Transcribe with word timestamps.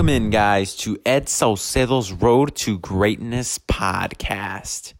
Welcome 0.00 0.16
in, 0.16 0.30
guys, 0.30 0.74
to 0.76 0.98
Ed 1.04 1.28
Salcedo's 1.28 2.10
Road 2.10 2.54
to 2.56 2.78
Greatness 2.78 3.58
podcast. 3.58 4.94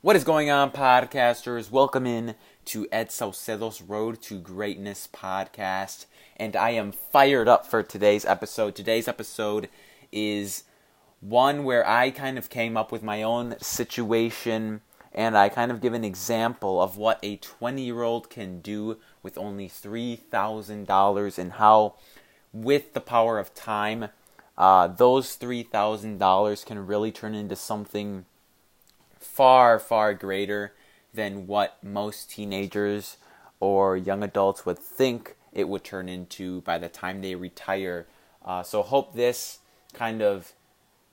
What 0.00 0.16
is 0.16 0.24
going 0.24 0.50
on, 0.50 0.70
podcasters? 0.70 1.70
Welcome 1.70 2.06
in 2.06 2.36
to 2.64 2.88
Ed 2.90 3.12
Salcedo's 3.12 3.82
Road 3.82 4.22
to 4.22 4.40
Greatness 4.40 5.10
podcast. 5.12 6.06
And 6.38 6.56
I 6.56 6.70
am 6.70 6.90
fired 6.90 7.48
up 7.48 7.66
for 7.66 7.82
today's 7.82 8.24
episode. 8.24 8.74
Today's 8.74 9.06
episode 9.06 9.68
is 10.10 10.62
one 11.20 11.64
where 11.64 11.86
I 11.86 12.10
kind 12.10 12.38
of 12.38 12.48
came 12.48 12.78
up 12.78 12.90
with 12.90 13.02
my 13.02 13.22
own 13.22 13.56
situation 13.60 14.80
and 15.12 15.36
I 15.36 15.50
kind 15.50 15.70
of 15.70 15.82
give 15.82 15.92
an 15.92 16.02
example 16.02 16.80
of 16.80 16.96
what 16.96 17.18
a 17.22 17.36
20 17.36 17.82
year 17.82 18.00
old 18.00 18.30
can 18.30 18.62
do 18.62 18.96
with 19.22 19.36
only 19.36 19.68
$3,000 19.68 21.38
and 21.38 21.52
how, 21.52 21.96
with 22.54 22.94
the 22.94 23.02
power 23.02 23.38
of 23.38 23.54
time, 23.54 24.08
uh, 24.58 24.86
those 24.88 25.36
$3,000 25.36 26.66
can 26.66 26.86
really 26.86 27.12
turn 27.12 27.34
into 27.34 27.56
something 27.56 28.24
far, 29.18 29.78
far 29.78 30.14
greater 30.14 30.72
than 31.12 31.46
what 31.46 31.82
most 31.82 32.30
teenagers 32.30 33.16
or 33.60 33.96
young 33.96 34.22
adults 34.22 34.64
would 34.64 34.78
think 34.78 35.36
it 35.52 35.68
would 35.68 35.84
turn 35.84 36.08
into 36.08 36.60
by 36.62 36.78
the 36.78 36.88
time 36.88 37.20
they 37.20 37.34
retire. 37.34 38.06
Uh, 38.44 38.62
so, 38.62 38.82
hope 38.82 39.14
this 39.14 39.58
kind 39.92 40.22
of 40.22 40.52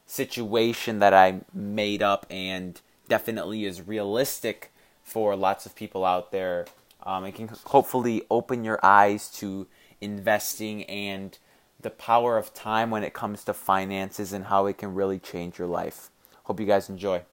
situation 0.05 0.99
that 0.99 1.13
I 1.13 1.41
made 1.53 2.03
up 2.03 2.25
and 2.29 2.79
definitely 3.07 3.65
is 3.65 3.81
realistic 3.81 4.71
for 5.03 5.35
lots 5.35 5.65
of 5.65 5.75
people 5.75 6.05
out 6.05 6.31
there. 6.31 6.65
Um, 7.05 7.25
it 7.25 7.35
can 7.35 7.49
hopefully 7.65 8.23
open 8.29 8.63
your 8.63 8.79
eyes 8.83 9.29
to 9.35 9.67
investing 10.01 10.83
and 10.83 11.37
the 11.83 11.89
power 11.89 12.37
of 12.37 12.53
time 12.53 12.89
when 12.89 13.03
it 13.03 13.13
comes 13.13 13.43
to 13.43 13.53
finances 13.53 14.33
and 14.33 14.45
how 14.45 14.65
it 14.65 14.77
can 14.77 14.95
really 14.95 15.19
change 15.19 15.59
your 15.59 15.67
life. 15.67 16.09
Hope 16.45 16.59
you 16.59 16.65
guys 16.65 16.89
enjoy. 16.89 17.23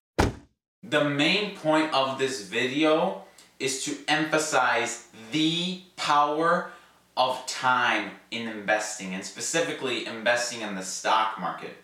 The 0.82 1.08
main 1.08 1.56
point 1.56 1.92
of 1.94 2.18
this 2.18 2.42
video 2.42 3.22
is 3.58 3.84
to 3.84 3.96
emphasize 4.08 5.08
the 5.32 5.80
power 5.96 6.70
of 7.16 7.44
time 7.46 8.12
in 8.30 8.48
investing 8.48 9.14
and 9.14 9.24
specifically 9.24 10.06
investing 10.06 10.62
in 10.62 10.74
the 10.74 10.82
stock 10.82 11.38
market 11.38 11.76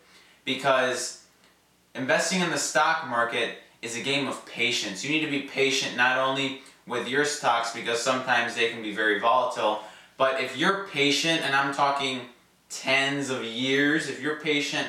because 0.44 1.24
investing 1.94 2.40
in 2.40 2.50
the 2.50 2.58
stock 2.58 3.06
market 3.08 3.58
is 3.82 3.96
a 3.96 4.00
game 4.00 4.26
of 4.26 4.44
patience. 4.46 5.04
You 5.04 5.10
need 5.10 5.24
to 5.24 5.30
be 5.30 5.42
patient 5.42 5.96
not 5.96 6.18
only 6.18 6.62
with 6.86 7.08
your 7.08 7.24
stocks 7.24 7.74
because 7.74 8.00
sometimes 8.00 8.54
they 8.54 8.70
can 8.70 8.82
be 8.82 8.94
very 8.94 9.18
volatile, 9.18 9.80
but 10.16 10.40
if 10.40 10.56
you're 10.56 10.86
patient, 10.88 11.42
and 11.42 11.54
I'm 11.54 11.74
talking 11.74 12.20
tens 12.82 13.30
of 13.30 13.44
years, 13.44 14.08
if 14.08 14.20
you're 14.20 14.40
patient 14.40 14.86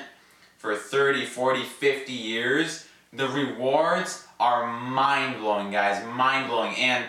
for 0.58 0.76
30, 0.76 1.26
40, 1.26 1.64
50 1.64 2.12
years, 2.12 2.88
the 3.14 3.28
rewards 3.30 4.26
are 4.40 4.68
mind 4.68 5.40
blowing, 5.40 5.72
guys. 5.72 6.04
Mind 6.06 6.50
blowing. 6.50 6.76
And 6.76 7.06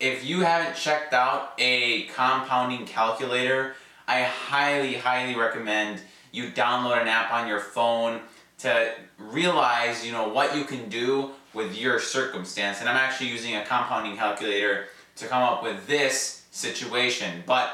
if 0.00 0.24
you 0.24 0.40
haven't 0.40 0.76
checked 0.76 1.14
out 1.14 1.52
a 1.58 2.04
compounding 2.14 2.86
calculator, 2.86 3.74
I 4.06 4.22
highly, 4.22 4.94
highly 4.94 5.34
recommend 5.34 6.00
you 6.32 6.50
download 6.50 7.00
an 7.00 7.08
app 7.08 7.32
on 7.32 7.48
your 7.48 7.60
phone 7.60 8.20
to 8.58 8.92
realize, 9.18 10.04
you 10.04 10.12
know, 10.12 10.28
what 10.28 10.56
you 10.56 10.64
can 10.64 10.88
do 10.88 11.30
with 11.54 11.76
your 11.76 11.98
circumstance. 11.98 12.80
And 12.80 12.88
I'm 12.88 12.96
actually 12.96 13.28
using 13.28 13.56
a 13.56 13.64
compounding 13.64 14.16
calculator 14.16 14.86
to 15.16 15.26
come 15.26 15.42
up 15.42 15.62
with 15.62 15.86
this 15.86 16.44
situation. 16.50 17.42
But 17.46 17.70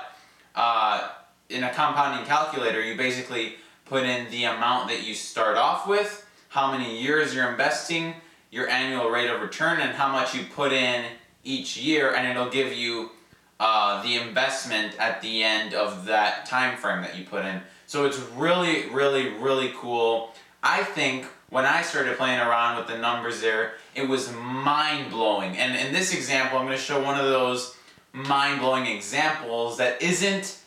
uh, 0.54 1.08
in 1.52 1.64
a 1.64 1.70
compounding 1.72 2.26
calculator, 2.26 2.82
you 2.82 2.96
basically 2.96 3.56
put 3.84 4.04
in 4.04 4.30
the 4.30 4.44
amount 4.44 4.88
that 4.88 5.06
you 5.06 5.14
start 5.14 5.56
off 5.56 5.86
with, 5.86 6.26
how 6.48 6.72
many 6.72 7.00
years 7.00 7.34
you're 7.34 7.50
investing, 7.50 8.14
your 8.50 8.68
annual 8.68 9.10
rate 9.10 9.30
of 9.30 9.40
return, 9.40 9.80
and 9.80 9.92
how 9.92 10.10
much 10.10 10.34
you 10.34 10.44
put 10.54 10.72
in 10.72 11.04
each 11.44 11.76
year, 11.76 12.14
and 12.14 12.26
it'll 12.28 12.50
give 12.50 12.72
you 12.72 13.10
uh, 13.60 14.02
the 14.02 14.16
investment 14.16 14.94
at 14.98 15.20
the 15.22 15.42
end 15.42 15.74
of 15.74 16.06
that 16.06 16.46
time 16.46 16.76
frame 16.76 17.02
that 17.02 17.16
you 17.16 17.24
put 17.24 17.44
in. 17.44 17.60
So 17.86 18.06
it's 18.06 18.18
really, 18.36 18.88
really, 18.88 19.28
really 19.28 19.72
cool. 19.76 20.32
I 20.62 20.82
think 20.82 21.26
when 21.50 21.64
I 21.66 21.82
started 21.82 22.16
playing 22.16 22.40
around 22.40 22.78
with 22.78 22.86
the 22.86 22.98
numbers 22.98 23.40
there, 23.40 23.74
it 23.94 24.08
was 24.08 24.32
mind 24.32 25.10
blowing. 25.10 25.56
And 25.58 25.76
in 25.76 25.92
this 25.92 26.14
example, 26.14 26.58
I'm 26.58 26.66
going 26.66 26.76
to 26.76 26.82
show 26.82 27.02
one 27.02 27.18
of 27.18 27.26
those 27.26 27.76
mind 28.12 28.60
blowing 28.60 28.86
examples 28.86 29.78
that 29.78 30.00
isn't 30.00 30.58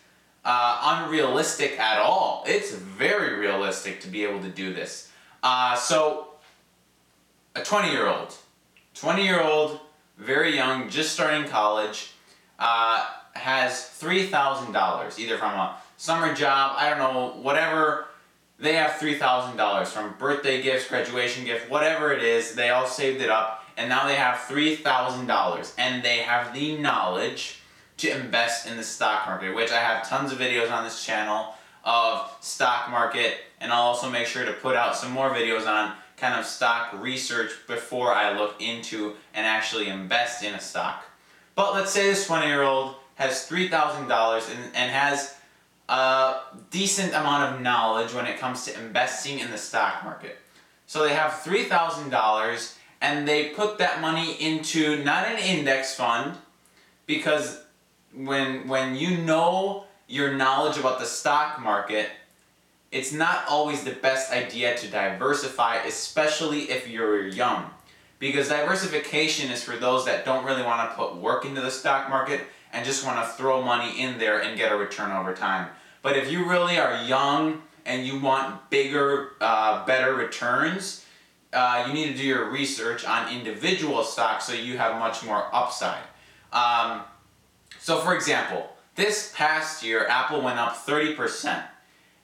uh, 0.45 1.01
unrealistic 1.03 1.79
at 1.79 1.99
all. 1.99 2.43
It's 2.47 2.71
very 2.71 3.37
realistic 3.37 3.99
to 4.01 4.07
be 4.07 4.23
able 4.23 4.41
to 4.41 4.49
do 4.49 4.73
this. 4.73 5.11
Uh, 5.43 5.75
so, 5.75 6.29
a 7.55 7.63
20 7.63 7.91
year 7.91 8.07
old, 8.07 8.33
20 8.93 9.23
year 9.23 9.41
old, 9.41 9.79
very 10.17 10.55
young, 10.55 10.89
just 10.89 11.13
starting 11.13 11.49
college, 11.49 12.11
uh, 12.59 13.05
has 13.33 13.91
$3,000 13.99 15.19
either 15.19 15.37
from 15.37 15.51
a 15.51 15.75
summer 15.97 16.33
job, 16.33 16.75
I 16.77 16.89
don't 16.89 16.99
know, 16.99 17.41
whatever. 17.41 18.07
They 18.57 18.73
have 18.73 18.91
$3,000 18.91 19.87
from 19.87 20.15
birthday 20.17 20.61
gifts, 20.61 20.87
graduation 20.87 21.43
gift, 21.43 21.69
whatever 21.69 22.13
it 22.13 22.23
is. 22.23 22.55
They 22.55 22.69
all 22.69 22.87
saved 22.87 23.21
it 23.21 23.29
up 23.29 23.65
and 23.77 23.89
now 23.89 24.07
they 24.07 24.15
have 24.15 24.37
$3,000 24.39 25.73
and 25.77 26.03
they 26.03 26.17
have 26.19 26.53
the 26.53 26.77
knowledge 26.77 27.59
to 27.97 28.09
invest 28.09 28.67
in 28.67 28.77
the 28.77 28.83
stock 28.83 29.25
market, 29.27 29.55
which 29.55 29.71
I 29.71 29.79
have 29.79 30.07
tons 30.07 30.31
of 30.31 30.37
videos 30.37 30.71
on 30.71 30.83
this 30.83 31.03
channel 31.03 31.53
of 31.83 32.35
stock 32.41 32.89
market 32.89 33.37
and 33.61 33.71
I'll 33.71 33.83
also 33.83 34.09
make 34.09 34.27
sure 34.27 34.45
to 34.45 34.53
put 34.53 34.75
out 34.75 34.95
some 34.95 35.11
more 35.11 35.29
videos 35.29 35.67
on 35.67 35.93
kind 36.17 36.39
of 36.39 36.45
stock 36.45 36.93
research 37.01 37.51
before 37.67 38.13
I 38.13 38.37
look 38.37 38.61
into 38.61 39.13
and 39.33 39.45
actually 39.45 39.87
invest 39.87 40.43
in 40.43 40.53
a 40.53 40.59
stock. 40.59 41.03
But 41.55 41.73
let's 41.73 41.91
say 41.91 42.07
this 42.07 42.27
20 42.27 42.47
year 42.47 42.63
old 42.63 42.95
has 43.15 43.47
$3,000 43.49 44.51
and, 44.51 44.75
and 44.75 44.91
has 44.91 45.35
a 45.87 46.35
decent 46.71 47.13
amount 47.13 47.55
of 47.55 47.61
knowledge 47.61 48.13
when 48.13 48.25
it 48.25 48.39
comes 48.39 48.65
to 48.65 48.79
investing 48.79 49.39
in 49.39 49.51
the 49.51 49.57
stock 49.57 50.03
market. 50.03 50.37
So 50.87 51.03
they 51.03 51.13
have 51.13 51.31
$3,000 51.31 52.75
and 53.01 53.27
they 53.27 53.49
put 53.49 53.77
that 53.77 54.01
money 54.01 54.33
into 54.33 55.03
not 55.03 55.27
an 55.27 55.37
index 55.39 55.95
fund 55.95 56.37
because 57.05 57.64
when 58.15 58.67
when 58.67 58.95
you 58.95 59.17
know 59.17 59.85
your 60.07 60.33
knowledge 60.33 60.77
about 60.77 60.99
the 60.99 61.05
stock 61.05 61.59
market, 61.61 62.09
it's 62.91 63.11
not 63.11 63.45
always 63.49 63.83
the 63.83 63.91
best 63.91 64.31
idea 64.31 64.77
to 64.77 64.87
diversify, 64.87 65.77
especially 65.77 66.69
if 66.71 66.87
you're 66.87 67.27
young. 67.27 67.69
Because 68.19 68.47
diversification 68.47 69.51
is 69.51 69.63
for 69.63 69.75
those 69.75 70.05
that 70.05 70.23
don't 70.23 70.45
really 70.45 70.63
want 70.63 70.89
to 70.89 70.95
put 70.95 71.17
work 71.17 71.45
into 71.45 71.61
the 71.61 71.71
stock 71.71 72.09
market 72.09 72.41
and 72.71 72.85
just 72.85 73.05
want 73.05 73.23
to 73.23 73.31
throw 73.33 73.61
money 73.61 74.01
in 74.01 74.17
there 74.17 74.41
and 74.41 74.57
get 74.57 74.71
a 74.71 74.75
return 74.75 75.11
over 75.11 75.33
time. 75.33 75.67
But 76.01 76.15
if 76.15 76.31
you 76.31 76.47
really 76.49 76.77
are 76.77 77.03
young 77.03 77.61
and 77.85 78.05
you 78.05 78.19
want 78.19 78.69
bigger, 78.69 79.31
uh, 79.41 79.85
better 79.85 80.13
returns, 80.13 81.05
uh, 81.51 81.85
you 81.87 81.93
need 81.93 82.07
to 82.11 82.17
do 82.17 82.23
your 82.23 82.49
research 82.49 83.05
on 83.05 83.33
individual 83.33 84.03
stocks 84.03 84.45
so 84.45 84.53
you 84.53 84.77
have 84.77 84.99
much 84.99 85.23
more 85.25 85.47
upside. 85.53 86.03
Um, 86.53 87.01
so, 87.85 87.99
for 87.99 88.15
example, 88.15 88.67
this 88.95 89.31
past 89.35 89.83
year, 89.83 90.07
Apple 90.07 90.41
went 90.41 90.57
up 90.57 90.75
30%. 90.87 91.63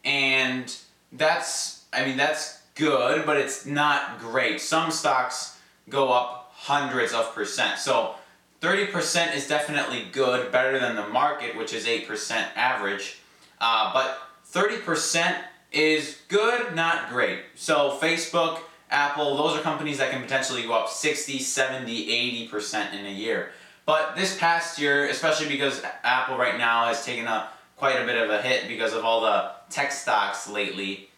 And 0.04 0.76
that's, 1.12 1.86
I 1.94 2.04
mean, 2.04 2.18
that's 2.18 2.64
good, 2.74 3.28
but 3.28 3.38
it's 3.38 3.64
not 3.64 4.18
great. 4.18 4.60
Some 4.60 4.90
stocks 4.90 5.60
go 5.88 6.12
up 6.12 6.52
hundreds 6.56 7.14
of 7.14 7.36
percent. 7.36 7.78
So, 7.78 8.16
30% 8.62 9.36
is 9.36 9.48
definitely 9.48 10.08
good, 10.12 10.52
better 10.52 10.80
than 10.80 10.96
the 10.96 11.08
market, 11.10 11.56
which 11.56 11.74
is 11.74 11.86
8% 11.86 12.44
average. 12.56 13.20
Uh, 13.60 13.94
but 13.94 14.18
30% 14.52 15.44
is 15.72 16.22
good, 16.28 16.74
not 16.74 17.12
great. 17.12 17.42
So 17.54 18.00
Facebook, 18.02 18.62
Apple, 18.90 19.38
those 19.38 19.60
are 19.60 19.62
companies 19.62 20.00
that 20.00 20.10
can 20.10 20.24
potentially 20.24 20.64
go 20.64 20.74
up 20.74 20.90
60, 20.90 21.38
70, 21.38 22.48
80% 22.50 22.94
in 23.00 23.06
a 23.06 23.12
year. 23.12 23.52
But 23.92 24.16
this 24.16 24.38
past 24.38 24.80
year, 24.80 25.10
especially 25.10 25.50
because 25.50 25.84
Apple 26.06 26.38
right 26.38 26.58
now 26.58 26.86
has 26.86 27.06
taken 27.06 27.28
a 27.28 27.50
quite 27.76 28.02
a 28.02 28.06
bit 28.06 28.16
of 28.16 28.30
a 28.30 28.42
hit 28.42 28.70
because 28.70 28.94
of 28.94 29.04
all 29.04 29.20
the 29.20 29.52
tech 29.70 29.92
stocks 29.92 30.50
lately. 30.50 31.10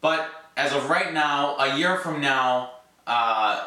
But 0.00 0.30
as 0.56 0.72
of 0.72 0.88
right 0.88 1.12
now, 1.12 1.54
a 1.58 1.76
year 1.76 1.98
from 1.98 2.22
now, 2.22 2.76
uh, 3.06 3.66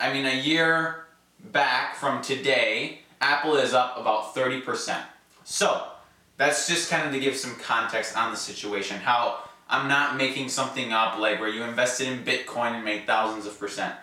I 0.00 0.12
mean 0.12 0.26
a 0.26 0.34
year 0.40 1.04
back 1.52 1.94
from 1.94 2.20
today, 2.20 3.02
Apple 3.20 3.54
is 3.54 3.74
up 3.74 3.96
about 3.96 4.34
30%. 4.34 5.00
So, 5.44 5.86
that's 6.36 6.66
just 6.66 6.90
kind 6.90 7.06
of 7.06 7.12
to 7.12 7.20
give 7.20 7.36
some 7.36 7.54
context 7.54 8.16
on 8.16 8.32
the 8.32 8.36
situation. 8.36 8.96
How 8.96 9.38
I'm 9.68 9.86
not 9.86 10.16
making 10.16 10.48
something 10.48 10.92
up 10.92 11.16
like 11.20 11.38
where 11.38 11.48
you 11.48 11.62
invested 11.62 12.08
in 12.08 12.24
Bitcoin 12.24 12.72
and 12.72 12.84
made 12.84 13.06
thousands 13.06 13.46
of 13.46 13.56
percent. 13.56 13.94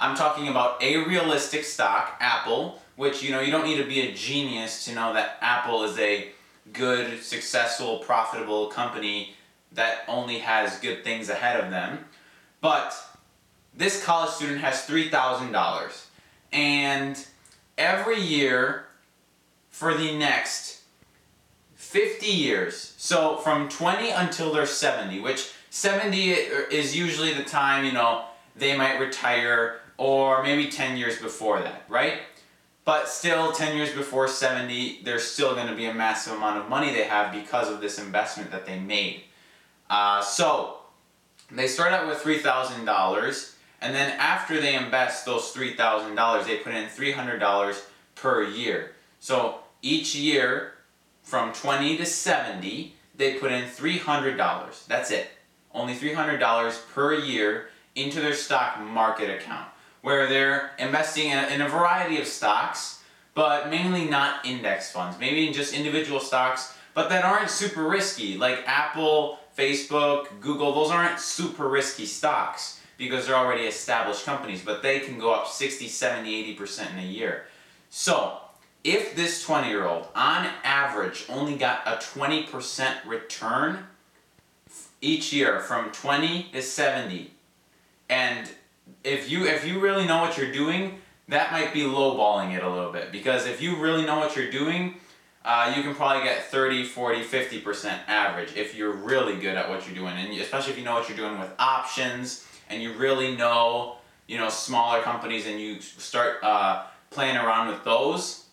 I'm 0.00 0.16
talking 0.16 0.48
about 0.48 0.82
a 0.82 0.96
realistic 0.96 1.62
stock, 1.62 2.16
Apple, 2.20 2.80
which 2.96 3.22
you 3.22 3.30
know 3.30 3.40
you 3.40 3.52
don't 3.52 3.66
need 3.66 3.76
to 3.76 3.86
be 3.86 4.00
a 4.00 4.14
genius 4.14 4.86
to 4.86 4.94
know 4.94 5.12
that 5.12 5.36
Apple 5.42 5.84
is 5.84 5.98
a 5.98 6.30
good, 6.72 7.22
successful, 7.22 7.98
profitable 7.98 8.68
company 8.68 9.34
that 9.72 10.04
only 10.08 10.38
has 10.38 10.78
good 10.78 11.04
things 11.04 11.28
ahead 11.28 11.60
of 11.60 11.70
them. 11.70 12.06
But 12.62 12.94
this 13.74 14.02
college 14.02 14.30
student 14.30 14.60
has 14.60 14.86
$3,000. 14.86 16.06
And 16.52 17.26
every 17.78 18.20
year 18.20 18.86
for 19.68 19.94
the 19.94 20.16
next 20.16 20.80
50 21.74 22.26
years, 22.26 22.94
so 22.96 23.36
from 23.36 23.68
20 23.68 24.10
until 24.10 24.52
they're 24.52 24.66
70, 24.66 25.20
which 25.20 25.52
70 25.70 26.30
is 26.30 26.96
usually 26.96 27.32
the 27.34 27.44
time, 27.44 27.84
you 27.84 27.92
know, 27.92 28.24
they 28.56 28.76
might 28.76 28.98
retire 28.98 29.80
or 30.00 30.42
maybe 30.42 30.66
10 30.66 30.96
years 30.96 31.20
before 31.20 31.60
that, 31.60 31.84
right? 31.86 32.20
But 32.86 33.06
still, 33.06 33.52
10 33.52 33.76
years 33.76 33.92
before 33.92 34.28
70, 34.28 35.02
there's 35.04 35.22
still 35.22 35.54
going 35.54 35.66
to 35.66 35.76
be 35.76 35.84
a 35.84 35.92
massive 35.92 36.32
amount 36.32 36.58
of 36.58 36.70
money 36.70 36.90
they 36.90 37.04
have 37.04 37.34
because 37.34 37.68
of 37.70 37.82
this 37.82 37.98
investment 37.98 38.50
that 38.50 38.64
they 38.64 38.80
made. 38.80 39.24
Uh, 39.90 40.22
so, 40.22 40.78
they 41.50 41.66
start 41.66 41.92
out 41.92 42.08
with 42.08 42.16
$3,000, 42.16 43.54
and 43.82 43.94
then 43.94 44.18
after 44.18 44.58
they 44.58 44.74
invest 44.74 45.26
those 45.26 45.52
$3,000, 45.52 46.46
they 46.46 46.56
put 46.56 46.74
in 46.74 46.86
$300 46.86 47.82
per 48.14 48.42
year. 48.42 48.92
So, 49.18 49.58
each 49.82 50.14
year, 50.14 50.72
from 51.22 51.52
20 51.52 51.98
to 51.98 52.06
70, 52.06 52.94
they 53.16 53.34
put 53.34 53.52
in 53.52 53.64
$300. 53.64 54.86
That's 54.86 55.10
it. 55.10 55.28
Only 55.74 55.94
$300 55.94 56.88
per 56.88 57.12
year 57.12 57.68
into 57.94 58.22
their 58.22 58.32
stock 58.32 58.80
market 58.80 59.28
account 59.28 59.68
where 60.02 60.28
they're 60.28 60.72
investing 60.78 61.30
in 61.30 61.38
a, 61.38 61.46
in 61.48 61.60
a 61.60 61.68
variety 61.68 62.20
of 62.20 62.26
stocks, 62.26 63.02
but 63.34 63.70
mainly 63.70 64.04
not 64.04 64.44
index 64.46 64.90
funds. 64.90 65.18
Maybe 65.18 65.46
in 65.46 65.52
just 65.52 65.74
individual 65.74 66.20
stocks, 66.20 66.76
but 66.94 67.08
that 67.10 67.24
aren't 67.24 67.50
super 67.50 67.84
risky, 67.84 68.36
like 68.36 68.62
Apple, 68.66 69.38
Facebook, 69.56 70.40
Google. 70.40 70.72
Those 70.72 70.90
aren't 70.90 71.20
super 71.20 71.68
risky 71.68 72.06
stocks 72.06 72.80
because 72.96 73.26
they're 73.26 73.36
already 73.36 73.64
established 73.64 74.24
companies, 74.24 74.62
but 74.62 74.82
they 74.82 75.00
can 75.00 75.18
go 75.18 75.32
up 75.32 75.46
60, 75.46 75.88
70, 75.88 76.56
80% 76.56 76.92
in 76.92 76.98
a 76.98 77.06
year. 77.06 77.46
So, 77.88 78.38
if 78.84 79.14
this 79.14 79.42
20 79.42 79.68
year 79.68 79.86
old 79.86 80.08
on 80.14 80.48
average 80.64 81.26
only 81.28 81.56
got 81.56 81.82
a 81.86 81.96
20% 81.96 83.06
return 83.06 83.86
each 85.00 85.32
year 85.32 85.60
from 85.60 85.90
20 85.92 86.50
to 86.52 86.62
70 86.62 87.32
and 88.08 88.50
if 89.04 89.30
you 89.30 89.46
if 89.46 89.66
you 89.66 89.80
really 89.80 90.06
know 90.06 90.18
what 90.20 90.36
you're 90.36 90.52
doing, 90.52 90.98
that 91.28 91.52
might 91.52 91.72
be 91.72 91.82
lowballing 91.82 92.56
it 92.56 92.62
a 92.62 92.68
little 92.68 92.92
bit 92.92 93.12
because 93.12 93.46
if 93.46 93.62
you 93.62 93.76
really 93.76 94.04
know 94.04 94.18
what 94.18 94.36
you're 94.36 94.50
doing, 94.50 94.94
uh, 95.44 95.72
you 95.74 95.82
can 95.82 95.94
probably 95.94 96.24
get 96.24 96.44
30, 96.50 96.84
40, 96.84 97.22
50% 97.22 97.98
average 98.08 98.56
if 98.56 98.74
you're 98.74 98.92
really 98.92 99.36
good 99.36 99.56
at 99.56 99.68
what 99.68 99.86
you're 99.86 99.94
doing. 99.94 100.16
And 100.18 100.38
especially 100.40 100.72
if 100.72 100.78
you 100.78 100.84
know 100.84 100.94
what 100.94 101.08
you're 101.08 101.16
doing 101.16 101.38
with 101.38 101.50
options 101.58 102.46
and 102.68 102.82
you 102.82 102.92
really 102.94 103.36
know, 103.36 103.96
you 104.26 104.38
know, 104.38 104.48
smaller 104.48 105.00
companies 105.02 105.46
and 105.46 105.60
you 105.60 105.80
start 105.80 106.42
uh, 106.42 106.84
playing 107.10 107.36
around 107.36 107.68
with 107.68 107.82
those, 107.84 108.46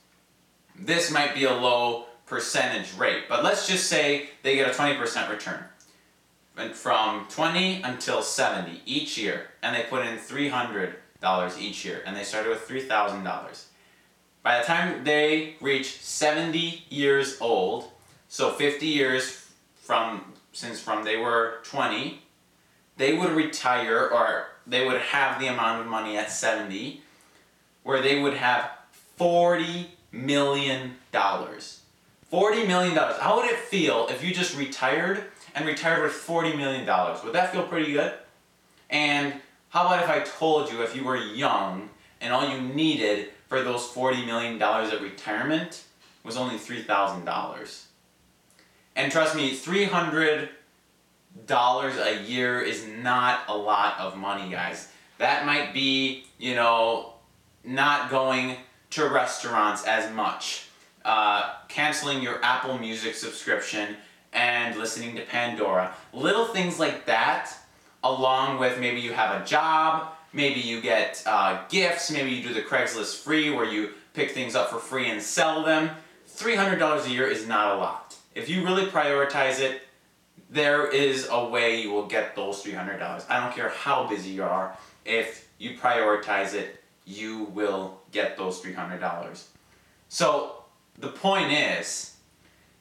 this 0.79 1.11
might 1.11 1.35
be 1.35 1.43
a 1.43 1.53
low 1.53 2.05
percentage 2.25 2.93
rate. 2.97 3.23
But 3.27 3.43
let's 3.43 3.67
just 3.67 3.87
say 3.87 4.29
they 4.43 4.55
get 4.55 4.69
a 4.69 4.73
20% 4.73 5.29
return 5.29 5.63
from 6.73 7.27
20 7.29 7.81
until 7.83 8.21
70 8.21 8.81
each 8.85 9.17
year, 9.17 9.47
and 9.61 9.75
they 9.75 9.83
put 9.83 10.05
in 10.05 10.17
$300 10.17 10.93
each 11.59 11.85
year, 11.85 12.01
and 12.05 12.15
they 12.15 12.23
started 12.23 12.49
with 12.49 12.67
$3,000. 12.67 13.63
By 14.43 14.59
the 14.59 14.65
time 14.65 15.03
they 15.03 15.55
reach 15.59 15.99
70 15.99 16.85
years 16.89 17.37
old, 17.41 17.91
so 18.29 18.51
50 18.51 18.85
years 18.85 19.45
from 19.75 20.33
since 20.53 20.79
from 20.79 21.03
they 21.03 21.17
were 21.17 21.59
20, 21.65 22.21
they 22.97 23.13
would 23.13 23.31
retire 23.31 24.09
or 24.09 24.47
they 24.65 24.85
would 24.85 24.99
have 24.99 25.39
the 25.39 25.47
amount 25.47 25.81
of 25.81 25.87
money 25.87 26.17
at 26.17 26.31
70 26.31 27.01
where 27.83 28.01
they 28.01 28.19
would 28.21 28.33
have 28.33 28.71
40 29.17 29.91
million 30.11 30.95
dollars. 31.11 31.81
40 32.29 32.65
million 32.65 32.95
dollars. 32.95 33.17
How 33.17 33.37
would 33.37 33.49
it 33.49 33.57
feel 33.57 34.07
if 34.09 34.23
you 34.23 34.33
just 34.33 34.57
retired 34.57 35.23
and 35.57 35.65
retired 35.65 36.03
with 36.03 36.13
$40 36.13 36.55
million. 36.55 36.85
Would 36.85 37.33
that 37.33 37.51
feel 37.51 37.63
pretty 37.63 37.91
good? 37.91 38.13
And 38.91 39.33
how 39.69 39.87
about 39.87 40.03
if 40.03 40.09
I 40.09 40.19
told 40.19 40.71
you 40.71 40.83
if 40.83 40.95
you 40.95 41.03
were 41.03 41.17
young 41.17 41.89
and 42.21 42.31
all 42.31 42.47
you 42.47 42.61
needed 42.61 43.29
for 43.47 43.63
those 43.63 43.87
$40 43.87 44.23
million 44.25 44.61
at 44.61 45.01
retirement 45.01 45.83
was 46.23 46.37
only 46.37 46.57
$3,000? 46.57 47.83
And 48.95 49.11
trust 49.11 49.35
me, 49.35 49.57
$300 49.57 50.49
a 51.49 52.23
year 52.23 52.61
is 52.61 52.85
not 52.87 53.39
a 53.47 53.57
lot 53.57 53.99
of 53.99 54.15
money, 54.15 54.51
guys. 54.51 54.89
That 55.17 55.47
might 55.47 55.73
be, 55.73 56.25
you 56.37 56.53
know, 56.53 57.13
not 57.63 58.11
going 58.11 58.57
to 58.91 59.09
restaurants 59.09 59.87
as 59.87 60.13
much, 60.13 60.67
uh, 61.03 61.55
canceling 61.67 62.21
your 62.21 62.43
Apple 62.43 62.77
Music 62.77 63.15
subscription, 63.15 63.97
and 64.33 64.75
listening 64.77 65.15
to 65.15 65.21
Pandora. 65.23 65.93
Little 66.13 66.45
things 66.45 66.79
like 66.79 67.05
that, 67.05 67.51
along 68.03 68.59
with 68.59 68.79
maybe 68.79 68.99
you 68.99 69.13
have 69.13 69.41
a 69.41 69.45
job, 69.45 70.13
maybe 70.33 70.59
you 70.59 70.81
get 70.81 71.21
uh, 71.25 71.63
gifts, 71.69 72.11
maybe 72.11 72.31
you 72.31 72.43
do 72.43 72.53
the 72.53 72.61
Craigslist 72.61 73.23
free 73.23 73.49
where 73.49 73.65
you 73.65 73.91
pick 74.13 74.31
things 74.31 74.55
up 74.55 74.69
for 74.69 74.79
free 74.79 75.09
and 75.09 75.21
sell 75.21 75.63
them. 75.63 75.89
$300 76.29 77.05
a 77.05 77.09
year 77.09 77.27
is 77.27 77.47
not 77.47 77.75
a 77.75 77.77
lot. 77.77 78.15
If 78.35 78.49
you 78.49 78.63
really 78.63 78.85
prioritize 78.85 79.59
it, 79.59 79.81
there 80.49 80.87
is 80.87 81.27
a 81.29 81.45
way 81.45 81.81
you 81.81 81.91
will 81.91 82.05
get 82.05 82.35
those 82.35 82.63
$300. 82.63 83.25
I 83.29 83.39
don't 83.39 83.53
care 83.53 83.69
how 83.69 84.07
busy 84.07 84.29
you 84.29 84.43
are. 84.43 84.77
If 85.05 85.47
you 85.57 85.77
prioritize 85.77 86.53
it, 86.53 86.83
you 87.05 87.45
will 87.45 87.99
get 88.11 88.37
those 88.37 88.61
$300. 88.61 89.43
So 90.09 90.63
the 90.97 91.09
point 91.09 91.51
is, 91.51 92.16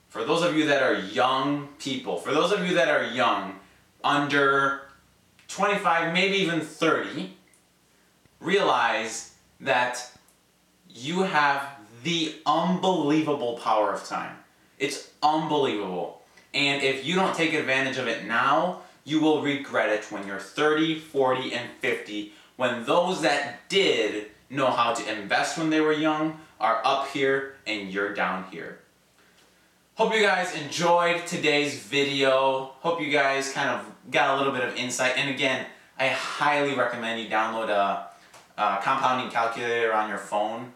for 0.08 0.24
those 0.24 0.42
of 0.42 0.56
you 0.56 0.66
that 0.66 0.82
are 0.82 0.94
young 0.94 1.68
people, 1.78 2.16
for 2.16 2.32
those 2.32 2.52
of 2.52 2.66
you 2.66 2.74
that 2.74 2.88
are 2.88 3.04
young, 3.04 3.58
under 4.02 4.82
25, 5.48 6.12
maybe 6.12 6.36
even 6.36 6.60
30, 6.60 7.36
realize 8.40 9.34
that 9.60 10.10
you 10.88 11.22
have 11.22 11.68
the 12.02 12.34
unbelievable 12.46 13.58
power 13.58 13.92
of 13.92 14.04
time. 14.04 14.36
It's 14.78 15.10
unbelievable. 15.22 16.22
And 16.54 16.82
if 16.82 17.04
you 17.04 17.14
don't 17.14 17.34
take 17.34 17.52
advantage 17.52 17.98
of 17.98 18.06
it 18.06 18.26
now, 18.26 18.82
you 19.04 19.20
will 19.20 19.42
regret 19.42 19.88
it 19.88 20.10
when 20.10 20.26
you're 20.26 20.38
30, 20.38 20.98
40, 20.98 21.54
and 21.54 21.70
50, 21.80 22.32
when 22.56 22.84
those 22.84 23.22
that 23.22 23.68
did 23.68 24.26
know 24.50 24.70
how 24.70 24.94
to 24.94 25.12
invest 25.12 25.58
when 25.58 25.70
they 25.70 25.80
were 25.80 25.92
young 25.92 26.40
are 26.60 26.80
up 26.84 27.08
here 27.08 27.56
and 27.66 27.92
you're 27.92 28.14
down 28.14 28.44
here. 28.50 28.78
Hope 29.96 30.12
you 30.12 30.20
guys 30.20 30.54
enjoyed 30.54 31.26
today's 31.26 31.78
video. 31.78 32.72
Hope 32.80 33.00
you 33.00 33.10
guys 33.10 33.50
kind 33.54 33.70
of 33.70 34.10
got 34.10 34.34
a 34.34 34.36
little 34.36 34.52
bit 34.52 34.62
of 34.62 34.76
insight. 34.76 35.14
And 35.16 35.30
again, 35.30 35.64
I 35.98 36.08
highly 36.08 36.74
recommend 36.74 37.18
you 37.18 37.30
download 37.30 37.70
a, 37.70 38.06
a 38.60 38.78
compounding 38.82 39.30
calculator 39.30 39.94
on 39.94 40.10
your 40.10 40.18
phone. 40.18 40.74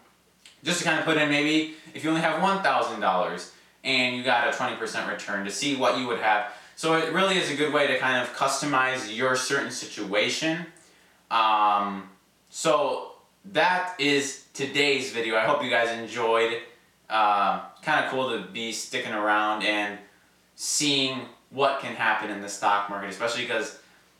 Just 0.63 0.79
to 0.79 0.85
kind 0.85 0.97
of 0.97 1.05
put 1.05 1.17
in 1.17 1.29
maybe 1.29 1.75
if 1.93 2.03
you 2.03 2.09
only 2.09 2.23
have 2.23 2.41
$1,000 2.41 3.51
and 3.83 4.15
you 4.15 4.23
got 4.23 4.47
a 4.47 4.57
20% 4.57 5.07
return 5.07 5.45
to 5.45 5.51
see 5.51 5.75
what 5.75 5.99
you 5.99 6.07
would 6.07 6.19
have. 6.19 6.51
So 6.75 6.95
it 6.95 7.13
really 7.13 7.37
is 7.37 7.51
a 7.51 7.55
good 7.55 7.71
way 7.71 7.85
to 7.85 7.99
kind 7.99 8.23
of 8.23 8.35
customize 8.35 9.15
your 9.15 9.35
certain 9.35 9.69
situation. 9.69 10.65
Um, 11.29 12.09
so 12.49 13.11
that 13.45 13.93
is 13.99 14.45
today's 14.55 15.11
video. 15.11 15.35
I 15.35 15.45
hope 15.45 15.63
you 15.63 15.69
guys 15.69 15.95
enjoyed 15.95 16.59
uh, 17.11 17.61
kind 17.83 18.03
of 18.03 18.11
cool 18.11 18.29
to 18.31 18.47
be 18.51 18.71
sticking 18.71 19.11
around 19.11 19.63
and 19.63 19.99
seeing 20.55 21.21
what 21.49 21.81
can 21.81 21.93
happen 21.95 22.31
in 22.31 22.41
the 22.41 22.49
stock 22.49 22.89
market, 22.89 23.09
especially 23.09 23.43
because 23.43 23.79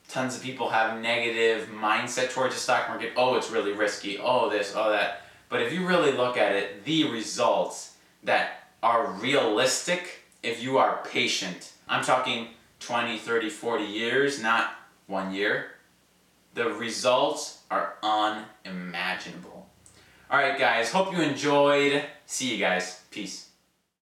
tons 0.10 0.36
of 0.36 0.44
people 0.44 0.70
have 0.70 1.02
negative 1.02 1.70
mindset 1.70 2.32
towards 2.32 2.54
the 2.54 2.60
stock 2.60 2.90
market. 2.90 3.14
Oh, 3.16 3.36
it's 3.36 3.50
really 3.50 3.72
risky. 3.72 4.20
Oh, 4.20 4.50
this, 4.50 4.74
oh, 4.76 4.92
that. 4.92 5.22
But 5.48 5.62
if 5.62 5.74
you 5.74 5.88
really 5.88 6.12
look 6.12 6.38
at 6.38 6.54
it, 6.54 6.84
the 6.84 7.10
results 7.10 7.96
that 8.24 8.68
are 8.84 9.12
realistic 9.14 10.20
if 10.44 10.62
you 10.62 10.78
are 10.78 11.04
patient, 11.10 11.74
I'm 11.88 12.04
talking 12.04 12.48
20, 12.80 13.18
30, 13.20 13.50
40 13.50 13.84
years, 13.84 14.42
not 14.42 14.74
one 15.08 15.34
year, 15.34 15.72
the 16.54 16.66
results 16.74 17.60
are 17.70 17.96
unimaginable. 18.04 19.61
Alright 20.32 20.58
guys, 20.58 20.94
hope 20.94 21.12
you 21.12 21.22
enjoyed. 21.22 22.06
See 22.26 22.54
you 22.54 22.58
guys. 22.58 23.02
Peace. 23.12 23.50